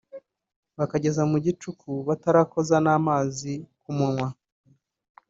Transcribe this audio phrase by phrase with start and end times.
[0.77, 4.27] bakageza mu gicuku batarakoza n’amazi ku munwa